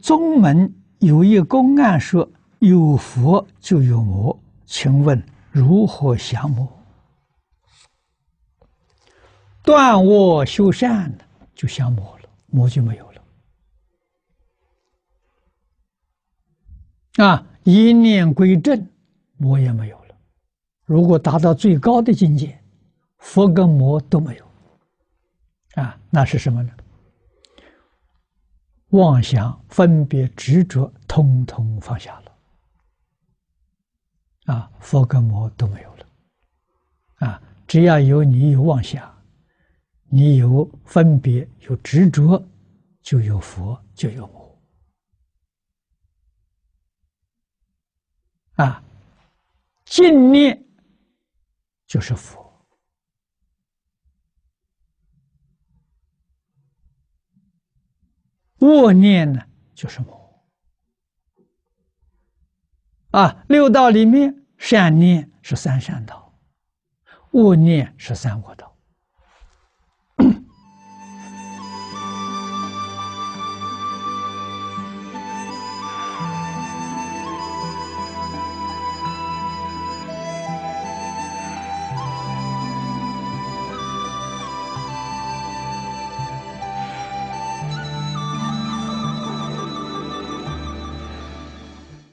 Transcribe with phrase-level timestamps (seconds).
[0.00, 6.68] 宗门有一公案说，有佛就有魔，请问如何降魔？
[9.62, 11.16] 断恶修善
[11.54, 13.22] 就降魔了，魔就没有了。
[17.24, 18.88] 啊，一念归正，
[19.36, 20.14] 魔也没有了。
[20.86, 22.58] 如果达到最高的境界，
[23.18, 24.44] 佛跟魔都没有。
[25.74, 26.72] 啊，那是什么呢？
[28.90, 32.32] 妄想、分别、执着，通通放下了。
[34.46, 36.06] 啊，佛跟魔都没有了。
[37.16, 39.16] 啊，只要有你有妄想，
[40.08, 42.44] 你有分别、有执着，
[43.00, 44.62] 就有佛，就有魔。
[48.56, 48.82] 啊，
[49.84, 50.60] 净念
[51.86, 52.49] 就是佛。
[58.60, 59.42] 恶念呢，
[59.74, 60.44] 就是魔
[63.10, 63.44] 啊。
[63.48, 66.38] 六道里面，善念是三善道，
[67.32, 68.69] 恶念是三恶道。